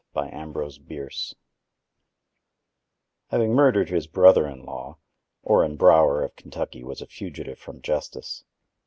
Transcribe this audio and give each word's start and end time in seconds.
AN 0.15 0.53
ARREST 0.55 1.35
HAVING 3.29 3.53
murdered 3.53 3.89
his 3.91 4.07
brother 4.07 4.47
in 4.47 4.65
law, 4.65 4.97
Orrin 5.43 5.75
Brower 5.75 6.23
of 6.23 6.35
Kentucky 6.35 6.83
was 6.83 7.03
a 7.03 7.05
fugitive 7.05 7.59
from 7.59 7.83
justice. 7.83 8.43